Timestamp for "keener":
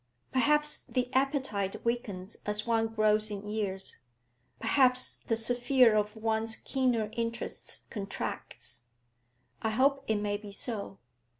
6.55-7.11